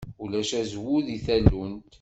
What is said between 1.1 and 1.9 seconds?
tallunt.